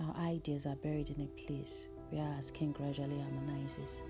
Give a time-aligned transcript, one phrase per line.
[0.00, 4.00] Our ideas are buried in a place where our skin gradually harmonizes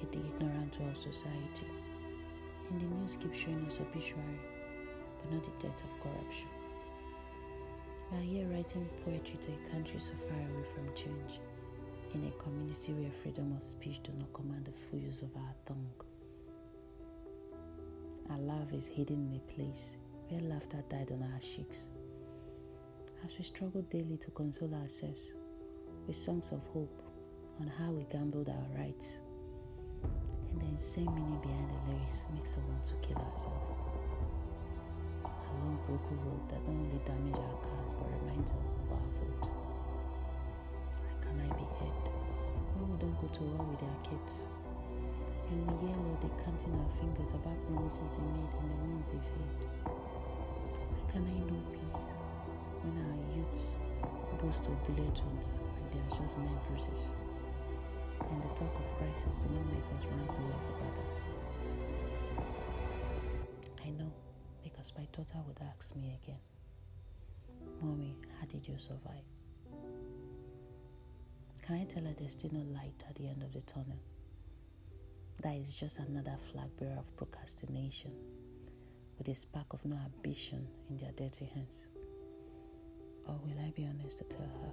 [0.00, 1.68] with the ignorant world society.
[2.70, 4.40] And the news keeps showing us obituary,
[5.22, 6.48] but not the death of corruption.
[8.10, 11.40] We are here writing poetry to a country so far away from change,
[12.14, 15.54] in a community where freedom of speech do not command the full use of our
[15.66, 15.90] tongue.
[18.30, 19.98] Our love is hidden in a place
[20.28, 21.90] where laughter died on our cheeks.
[23.24, 25.34] As we struggle daily to console ourselves
[26.06, 27.02] with songs of hope
[27.60, 29.20] on how we gambled our rights,
[30.04, 33.66] and the insane meaning behind the lyrics makes us want to kill ourselves.
[35.24, 39.10] A long broken road that not only damages our cars but reminds us of our
[39.18, 39.50] vote.
[40.94, 42.04] How can I be heard
[42.78, 44.44] when we don't go to war with our kids?
[45.50, 49.10] And we yell all they counting our fingers about promises they made and the ones
[49.10, 49.60] they failed.
[50.94, 52.10] How can I know peace
[54.46, 57.14] boast of like they are just men bruises?
[58.30, 61.04] And the talk of crisis do not make us run towards the battle.
[63.84, 64.12] I know
[64.62, 66.38] because my daughter would ask me again,
[67.82, 69.26] Mommy, how did you survive?
[71.62, 73.98] Can I tell her there's still no light at the end of the tunnel?
[75.42, 78.12] That is just another flag bearer of procrastination
[79.18, 81.88] with a spark of no ambition in their dirty hands.
[83.28, 84.72] Or will I be honest to tell her?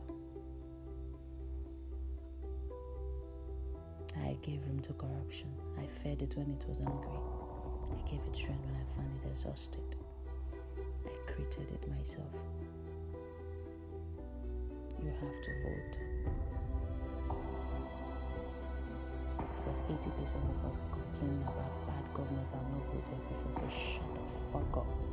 [4.15, 5.49] I gave room to corruption.
[5.79, 7.19] I fed it when it was hungry.
[7.91, 9.95] I gave it strength when I found it exhausted.
[11.05, 12.27] I created it myself.
[15.01, 15.97] You have to vote.
[19.57, 24.21] Because 80% of us complain about bad governors have not voted before, so shut the
[24.51, 25.12] fuck up.